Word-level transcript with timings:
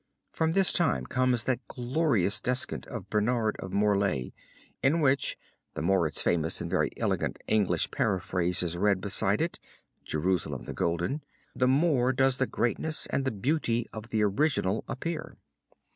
From 0.33 0.53
this 0.53 0.73
time 0.73 1.05
comes 1.05 1.43
that 1.43 1.67
glorious 1.67 2.41
descant 2.41 2.87
of 2.87 3.07
Bernard 3.11 3.55
of 3.59 3.71
Morlaix, 3.71 4.33
in 4.81 4.99
which, 4.99 5.37
the 5.75 5.83
more 5.83 6.07
its 6.07 6.23
famous 6.23 6.59
and 6.59 6.71
very 6.71 6.89
elegant 6.97 7.37
English 7.45 7.91
paraphrase 7.91 8.63
is 8.63 8.75
read 8.75 8.99
beside 8.99 9.41
it 9.41 9.59
(Jerusalem 10.03 10.63
the 10.63 10.73
Golden), 10.73 11.21
the 11.55 11.67
more 11.67 12.13
does 12.13 12.37
the 12.37 12.47
greatness 12.47 13.05
and 13.11 13.25
the 13.25 13.31
beauty 13.31 13.87
of 13.93 14.09
the 14.09 14.23
original 14.23 14.83
appear. 14.87 15.37